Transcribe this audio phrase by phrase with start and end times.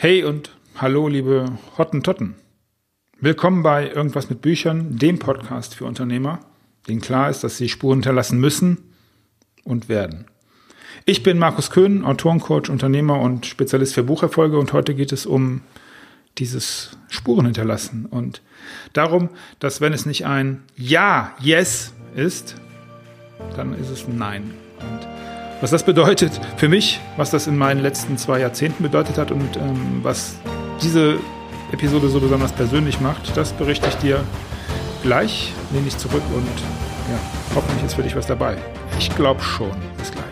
[0.00, 2.36] Hey und hallo, liebe Hottentotten.
[3.18, 6.38] Willkommen bei Irgendwas mit Büchern, dem Podcast für Unternehmer,
[6.86, 8.94] denen klar ist, dass sie Spuren hinterlassen müssen
[9.64, 10.26] und werden.
[11.04, 15.62] Ich bin Markus Köhn, Autorencoach, Unternehmer und Spezialist für Bucherfolge und heute geht es um
[16.38, 18.40] dieses Spuren hinterlassen und
[18.92, 22.54] darum, dass wenn es nicht ein Ja, Yes ist,
[23.56, 24.54] dann ist es ein Nein.
[25.60, 29.56] Was das bedeutet für mich, was das in meinen letzten zwei Jahrzehnten bedeutet hat und
[29.56, 30.36] ähm, was
[30.82, 31.18] diese
[31.72, 34.22] Episode so besonders persönlich macht, das berichte ich dir
[35.02, 35.52] gleich.
[35.72, 37.18] Lehne ich zurück und ja,
[37.56, 38.56] hoffentlich ist für dich was dabei.
[38.98, 39.72] Ich glaube schon.
[39.96, 40.27] Bis gleich.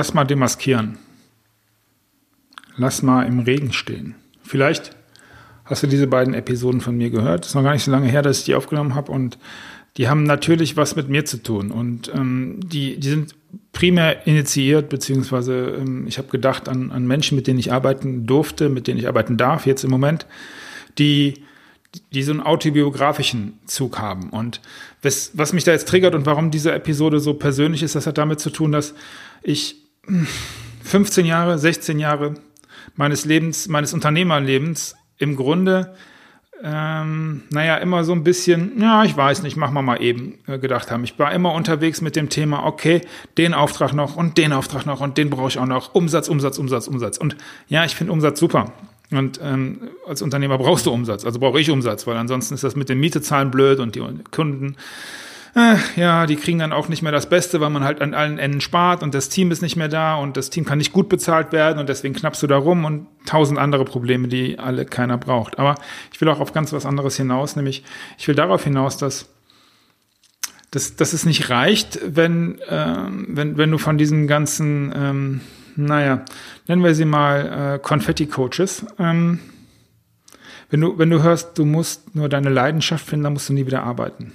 [0.00, 0.96] Lass mal demaskieren.
[2.78, 4.14] Lass mal im Regen stehen.
[4.42, 4.96] Vielleicht
[5.66, 7.44] hast du diese beiden Episoden von mir gehört.
[7.44, 9.36] Es ist noch gar nicht so lange her, dass ich die aufgenommen habe und
[9.98, 13.34] die haben natürlich was mit mir zu tun und ähm, die, die sind
[13.72, 18.70] primär initiiert, beziehungsweise ähm, ich habe gedacht an, an Menschen, mit denen ich arbeiten durfte,
[18.70, 20.24] mit denen ich arbeiten darf jetzt im Moment,
[20.96, 21.44] die
[22.12, 24.30] die so einen autobiografischen Zug haben.
[24.30, 24.60] Und
[25.02, 28.16] was, was mich da jetzt triggert und warum diese Episode so persönlich ist, das hat
[28.16, 28.94] damit zu tun, dass
[29.42, 29.79] ich
[30.82, 32.34] 15 Jahre, 16 Jahre
[32.96, 35.94] meines Lebens, meines Unternehmerlebens im Grunde,
[36.62, 40.58] ähm, naja, immer so ein bisschen, ja, ich weiß nicht, machen wir mal eben äh,
[40.58, 41.04] gedacht haben.
[41.04, 43.00] Ich war immer unterwegs mit dem Thema, okay,
[43.38, 45.94] den Auftrag noch und den Auftrag noch und den brauche ich auch noch.
[45.94, 47.16] Umsatz, Umsatz, Umsatz, Umsatz.
[47.16, 47.36] Und
[47.68, 48.72] ja, ich finde Umsatz super.
[49.10, 52.76] Und ähm, als Unternehmer brauchst du Umsatz, also brauche ich Umsatz, weil ansonsten ist das
[52.76, 54.76] mit den Mietezahlen blöd und die Kunden
[55.54, 58.38] äh, ja, die kriegen dann auch nicht mehr das Beste, weil man halt an allen
[58.38, 61.08] Enden spart und das Team ist nicht mehr da und das Team kann nicht gut
[61.08, 65.18] bezahlt werden und deswegen knappst du da rum und tausend andere Probleme, die alle keiner
[65.18, 65.58] braucht.
[65.58, 65.74] Aber
[66.12, 67.84] ich will auch auf ganz was anderes hinaus, nämlich
[68.18, 69.28] ich will darauf hinaus, dass
[70.70, 75.40] dass, dass es nicht reicht, wenn, äh, wenn, wenn du von diesen ganzen, ähm,
[75.76, 76.24] naja,
[76.68, 79.40] nennen wir sie mal äh, Konfetti-Coaches, ähm,
[80.70, 83.66] wenn du, wenn du hörst, du musst nur deine Leidenschaft finden, dann musst du nie
[83.66, 84.32] wieder arbeiten.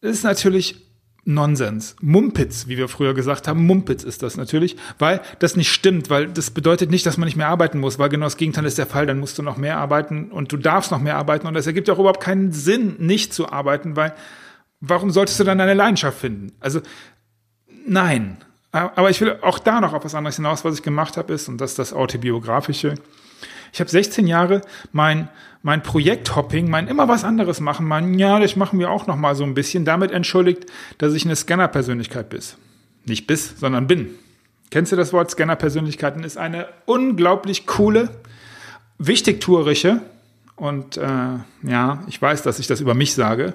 [0.00, 0.86] Ist natürlich
[1.26, 1.96] Nonsens.
[2.00, 6.28] Mumpitz, wie wir früher gesagt haben, Mumpitz ist das natürlich, weil das nicht stimmt, weil
[6.28, 8.86] das bedeutet nicht, dass man nicht mehr arbeiten muss, weil genau das Gegenteil ist der
[8.86, 11.66] Fall, dann musst du noch mehr arbeiten und du darfst noch mehr arbeiten und das
[11.66, 14.14] ergibt auch überhaupt keinen Sinn, nicht zu arbeiten, weil
[14.80, 16.52] warum solltest du dann deine Leidenschaft finden?
[16.60, 16.80] Also
[17.86, 18.38] nein.
[18.70, 21.48] Aber ich will auch da noch auf was anderes hinaus, was ich gemacht habe, ist,
[21.48, 22.94] und das ist das Autobiografische,
[23.72, 24.62] ich habe 16 Jahre
[24.92, 25.28] mein,
[25.62, 29.34] mein Projekthopping, mein immer was anderes machen, mein, ja, das machen wir auch noch mal
[29.34, 30.66] so ein bisschen, damit entschuldigt,
[30.98, 32.40] dass ich eine Scanner-Persönlichkeit bin.
[33.04, 34.10] Nicht bis, sondern bin.
[34.70, 36.24] Kennst du das Wort Scanner-Persönlichkeiten?
[36.24, 38.10] Ist eine unglaublich coole,
[38.98, 40.00] wichtigtuerische
[40.56, 43.52] und äh, ja, ich weiß, dass ich das über mich sage,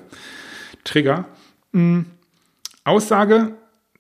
[0.84, 1.26] Trigger,
[1.72, 2.06] mh, hm,
[2.84, 3.54] Aussage,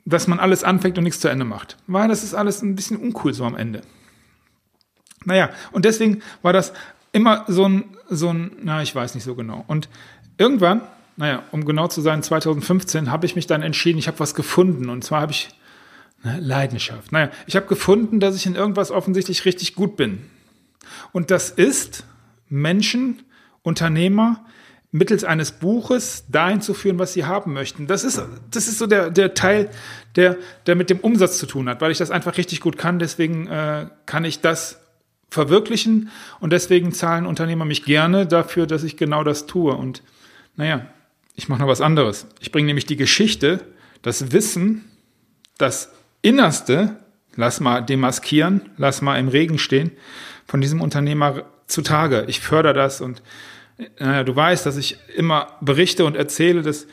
[0.05, 1.77] dass man alles anfängt und nichts zu Ende macht.
[1.87, 3.81] Weil das ist alles ein bisschen uncool so am Ende.
[5.25, 6.73] Naja, und deswegen war das
[7.11, 9.63] immer so ein, so ein, na, ich weiß nicht so genau.
[9.67, 9.89] Und
[10.37, 10.81] irgendwann,
[11.17, 14.89] naja, um genau zu sein, 2015 habe ich mich dann entschieden, ich habe was gefunden.
[14.89, 15.49] Und zwar habe ich
[16.23, 17.11] ne, Leidenschaft.
[17.11, 20.23] Naja, ich habe gefunden, dass ich in irgendwas offensichtlich richtig gut bin.
[21.11, 22.05] Und das ist
[22.49, 23.21] Menschen,
[23.61, 24.43] Unternehmer,
[24.91, 27.87] mittels eines Buches dahin zu führen, was sie haben möchten.
[27.87, 28.21] Das ist,
[28.51, 29.69] das ist so der, der Teil,
[30.15, 32.99] der, der mit dem Umsatz zu tun hat, weil ich das einfach richtig gut kann.
[32.99, 34.80] Deswegen äh, kann ich das
[35.31, 36.09] verwirklichen
[36.41, 39.73] und deswegen zahlen Unternehmer mich gerne dafür, dass ich genau das tue.
[39.73, 40.03] Und
[40.57, 40.85] naja,
[41.35, 42.27] ich mache noch was anderes.
[42.41, 43.61] Ich bringe nämlich die Geschichte,
[44.01, 44.85] das Wissen,
[45.57, 45.91] das
[46.21, 46.97] Innerste,
[47.35, 49.91] lass mal demaskieren, lass mal im Regen stehen,
[50.45, 52.25] von diesem Unternehmer zutage.
[52.27, 53.23] Ich fördere das und
[53.99, 56.87] naja, du weißt, dass ich immer berichte und erzähle, dass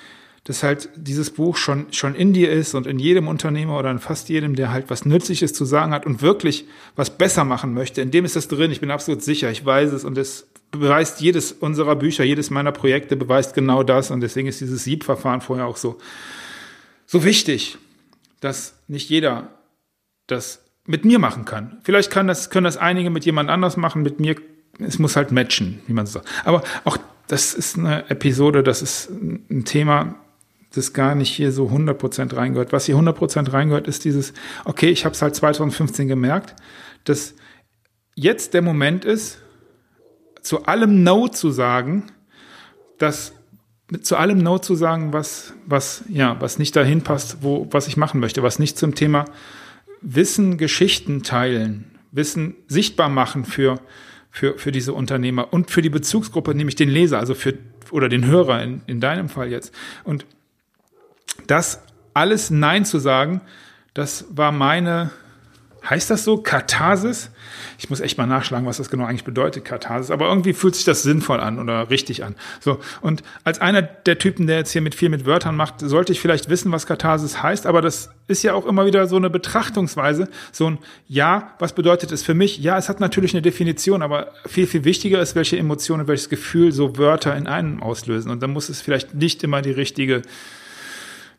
[0.48, 3.98] dass halt dieses Buch schon, schon in dir ist und in jedem Unternehmer oder in
[3.98, 6.64] fast jedem, der halt was Nützliches zu sagen hat und wirklich
[6.96, 8.00] was besser machen möchte.
[8.00, 8.70] In dem ist das drin.
[8.70, 9.50] Ich bin absolut sicher.
[9.50, 14.10] Ich weiß es und es beweist jedes unserer Bücher, jedes meiner Projekte beweist genau das
[14.10, 15.98] und deswegen ist dieses Siebverfahren vorher auch so,
[17.04, 17.76] so wichtig,
[18.40, 19.50] dass nicht jeder
[20.28, 21.76] das mit mir machen kann.
[21.82, 24.36] Vielleicht kann das, können das einige mit jemand anders machen, mit mir,
[24.78, 26.28] es muss halt matchen, wie man so sagt.
[26.46, 26.96] Aber auch
[27.26, 30.14] das ist eine Episode, das ist ein Thema,
[30.74, 32.72] das gar nicht hier so 100% reingehört.
[32.72, 34.32] Was hier 100% reingehört, ist dieses,
[34.64, 36.54] okay, ich habe es halt 2015 gemerkt,
[37.04, 37.34] dass
[38.14, 39.40] jetzt der Moment ist,
[40.42, 42.04] zu allem No zu sagen,
[42.98, 43.32] das
[44.02, 47.96] zu allem No zu sagen, was, was, ja, was nicht dahin passt, wo, was ich
[47.96, 49.24] machen möchte, was nicht zum Thema
[50.02, 53.80] Wissen, Geschichten teilen, Wissen sichtbar machen für,
[54.30, 57.54] für, für diese Unternehmer und für die Bezugsgruppe, nämlich den Leser, also für,
[57.90, 59.74] oder den Hörer in, in deinem Fall jetzt.
[60.04, 60.26] Und
[61.48, 61.82] das
[62.14, 63.40] alles Nein zu sagen,
[63.94, 65.10] das war meine,
[65.88, 67.30] heißt das so, Katharsis?
[67.78, 70.10] Ich muss echt mal nachschlagen, was das genau eigentlich bedeutet, Katharsis.
[70.10, 72.34] Aber irgendwie fühlt sich das sinnvoll an oder richtig an.
[72.60, 72.78] So.
[73.00, 76.20] Und als einer der Typen, der jetzt hier mit viel mit Wörtern macht, sollte ich
[76.20, 77.66] vielleicht wissen, was Katharsis heißt.
[77.66, 80.28] Aber das ist ja auch immer wieder so eine Betrachtungsweise.
[80.52, 82.58] So ein Ja, was bedeutet es für mich?
[82.58, 86.72] Ja, es hat natürlich eine Definition, aber viel, viel wichtiger ist, welche Emotionen, welches Gefühl
[86.72, 88.30] so Wörter in einem auslösen.
[88.30, 90.22] Und dann muss es vielleicht nicht immer die richtige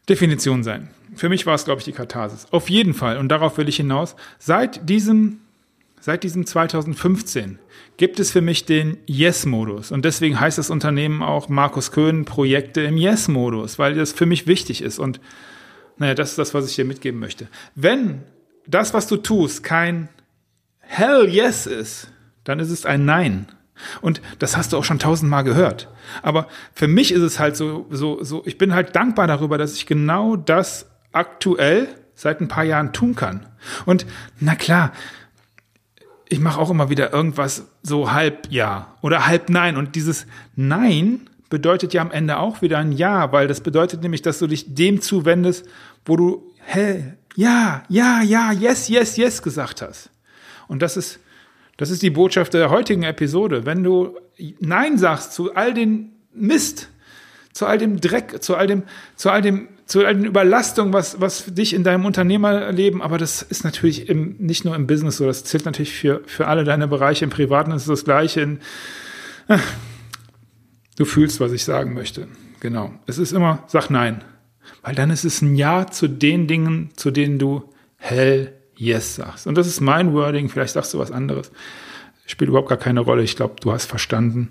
[0.09, 0.89] Definition sein.
[1.15, 2.47] Für mich war es, glaube ich, die Katharsis.
[2.51, 5.39] Auf jeden Fall, und darauf will ich hinaus, seit diesem,
[5.99, 7.59] seit diesem 2015
[7.97, 9.91] gibt es für mich den Yes-Modus.
[9.91, 14.47] Und deswegen heißt das Unternehmen auch Markus Köhn Projekte im Yes-Modus, weil das für mich
[14.47, 14.99] wichtig ist.
[14.99, 15.19] Und
[15.97, 17.47] naja, das ist das, was ich dir mitgeben möchte.
[17.75, 18.23] Wenn
[18.65, 20.09] das, was du tust, kein
[20.79, 22.11] Hell Yes ist,
[22.45, 23.47] dann ist es ein Nein.
[24.01, 25.89] Und das hast du auch schon tausendmal gehört.
[26.21, 29.73] Aber für mich ist es halt so, so, so, ich bin halt dankbar darüber, dass
[29.73, 33.45] ich genau das aktuell seit ein paar Jahren tun kann.
[33.85, 34.05] Und
[34.39, 34.91] na klar,
[36.27, 39.77] ich mache auch immer wieder irgendwas so halb ja oder halb nein.
[39.77, 44.21] Und dieses Nein bedeutet ja am Ende auch wieder ein Ja, weil das bedeutet nämlich,
[44.21, 45.65] dass du dich dem zuwendest,
[46.05, 50.11] wo du hä, ja, ja, ja, yes, yes, yes gesagt hast.
[50.67, 51.19] Und das ist
[51.79, 53.65] das ist die Botschaft der heutigen Episode.
[53.65, 54.17] Wenn du
[54.59, 56.89] Nein sagst zu all den Mist,
[57.53, 58.83] zu all dem Dreck, zu all dem,
[59.15, 63.41] zu all dem, zu all den Überlastungen, was, was dich in deinem Unternehmerleben, aber das
[63.41, 66.89] ist natürlich im, nicht nur im Business so, das zählt natürlich für, für alle deine
[66.89, 67.23] Bereiche.
[67.23, 68.41] Im Privaten ist es das Gleiche.
[68.41, 68.59] In,
[69.47, 69.57] äh,
[70.97, 72.27] du fühlst, was ich sagen möchte.
[72.59, 72.91] Genau.
[73.07, 74.21] Es ist immer, sag Nein.
[74.81, 77.63] Weil dann ist es ein Ja zu den Dingen, zu denen du
[77.95, 79.45] hell Yes sagst.
[79.45, 81.51] Und das ist mein Wording, vielleicht sagst du was anderes.
[82.25, 83.23] Spielt überhaupt gar keine Rolle.
[83.23, 84.49] Ich glaube, du hast verstanden,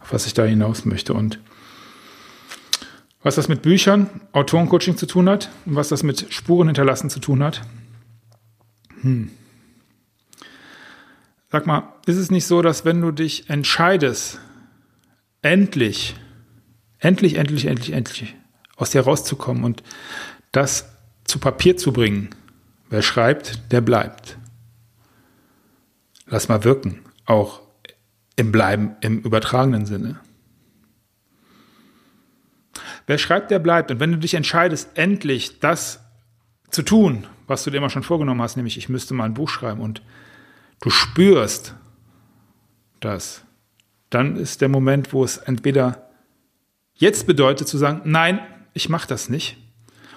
[0.00, 1.12] auf was ich da hinaus möchte.
[1.12, 1.38] Und
[3.22, 7.20] was das mit Büchern, Autorencoaching zu tun hat und was das mit Spuren hinterlassen zu
[7.20, 7.60] tun hat.
[9.02, 9.30] Hm.
[11.52, 14.40] Sag mal, ist es nicht so, dass wenn du dich entscheidest,
[15.42, 16.14] endlich,
[16.98, 18.36] endlich, endlich, endlich, endlich
[18.76, 19.82] aus dir rauszukommen und
[20.50, 20.88] das
[21.24, 22.30] zu Papier zu bringen,
[22.90, 24.36] Wer schreibt, der bleibt.
[26.26, 27.62] Lass mal wirken, auch
[28.36, 30.20] im Bleiben im übertragenen Sinne.
[33.06, 33.90] Wer schreibt, der bleibt.
[33.90, 36.00] Und wenn du dich entscheidest, endlich das
[36.70, 39.48] zu tun, was du dir immer schon vorgenommen hast, nämlich ich müsste mal ein Buch
[39.48, 40.02] schreiben und
[40.80, 41.74] du spürst
[42.98, 43.42] das,
[44.10, 46.10] dann ist der Moment, wo es entweder
[46.94, 48.40] jetzt bedeutet zu sagen, nein,
[48.72, 49.56] ich mache das nicht.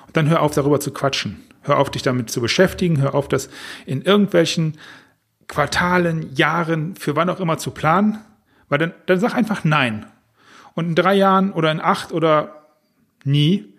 [0.07, 1.43] Und dann hör auf, darüber zu quatschen.
[1.63, 3.01] Hör auf, dich damit zu beschäftigen.
[3.01, 3.49] Hör auf, das
[3.85, 4.77] in irgendwelchen
[5.47, 8.19] Quartalen, Jahren, für wann auch immer zu planen.
[8.69, 10.05] Weil dann, dann sag einfach Nein.
[10.75, 12.67] Und in drei Jahren oder in acht oder
[13.23, 13.73] nie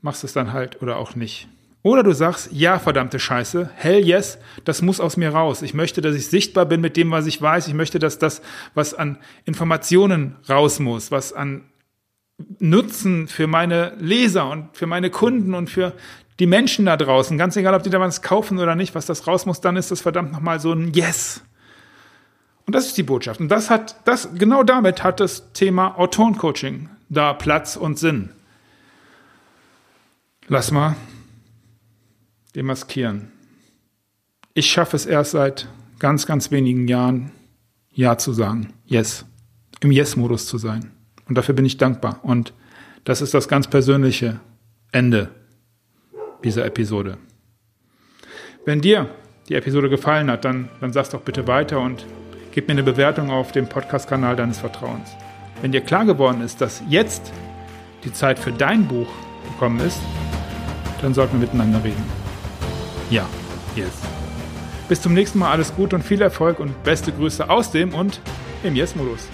[0.00, 1.48] machst du es dann halt oder auch nicht.
[1.82, 5.62] Oder du sagst, ja, verdammte Scheiße, hell yes, das muss aus mir raus.
[5.62, 7.68] Ich möchte, dass ich sichtbar bin mit dem, was ich weiß.
[7.68, 8.42] Ich möchte, dass das,
[8.74, 11.64] was an Informationen raus muss, was an
[12.58, 15.92] Nutzen für meine Leser und für meine Kunden und für
[16.38, 19.26] die Menschen da draußen, ganz egal, ob die da was kaufen oder nicht, was das
[19.26, 21.42] raus muss, dann ist das verdammt nochmal so ein Yes.
[22.66, 23.40] Und das ist die Botschaft.
[23.40, 28.30] Und das hat, das, genau damit hat das Thema Autorencoaching da Platz und Sinn.
[30.48, 30.94] Lass mal
[32.54, 33.32] demaskieren.
[34.54, 35.68] Ich schaffe es erst seit
[35.98, 37.32] ganz, ganz wenigen Jahren,
[37.92, 38.74] Ja zu sagen.
[38.84, 39.24] Yes.
[39.80, 40.90] Im Yes-Modus zu sein.
[41.26, 42.20] Und dafür bin ich dankbar.
[42.22, 42.52] Und
[43.04, 44.40] das ist das ganz persönliche
[44.92, 45.30] Ende
[46.44, 47.18] dieser Episode.
[48.64, 49.08] Wenn dir
[49.48, 52.04] die Episode gefallen hat, dann, dann sag's doch bitte weiter und
[52.52, 55.10] gib mir eine Bewertung auf dem Podcast-Kanal deines Vertrauens.
[55.62, 57.32] Wenn dir klar geworden ist, dass jetzt
[58.04, 59.08] die Zeit für dein Buch
[59.52, 60.00] gekommen ist,
[61.00, 62.04] dann sollten wir miteinander reden.
[63.10, 63.26] Ja,
[63.74, 63.92] yes.
[64.88, 68.20] Bis zum nächsten Mal alles Gute und viel Erfolg und beste Grüße aus dem und
[68.62, 69.28] im Yes-Modus.